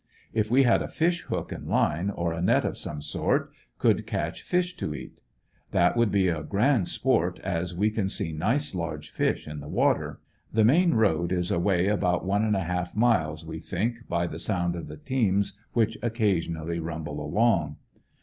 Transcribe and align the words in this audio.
If 0.33 0.49
we 0.49 0.63
had 0.63 0.81
a 0.81 0.87
fish 0.87 1.21
hook 1.25 1.51
and 1.51 1.67
line 1.67 2.09
or 2.09 2.33
a 2.33 2.41
net 2.41 2.65
of 2.65 2.75
some 2.75 3.03
sort 3.03 3.51
could 3.77 4.07
catch 4.07 4.41
fish 4.41 4.75
to 4.77 4.95
eat. 4.95 5.19
That 5.69 5.95
woulc' 5.95 6.09
be 6.09 6.27
a 6.27 6.41
grand 6.41 6.87
sport 6.87 7.39
as 7.43 7.75
we 7.75 7.91
can 7.91 8.09
see 8.09 8.33
nice 8.33 8.73
large 8.73 9.11
fish 9.11 9.47
in 9.47 9.59
the 9.59 9.67
water. 9.69 10.19
The 10.51 10.63
main 10.65 10.95
road 10.95 11.31
is 11.31 11.51
away 11.51 11.85
about 11.87 12.25
one 12.25 12.43
and 12.43 12.55
a 12.55 12.63
half 12.63 12.95
miles 12.95 13.45
we 13.45 13.59
think 13.59 14.07
by 14.09 14.25
the 14.25 14.39
sound 14.39 14.75
of 14.75 14.87
the 14.87 14.97
teams 14.97 15.55
which 15.73 15.99
occasionally 16.01 16.79
rumble 16.79 17.23
along. 17.23 17.75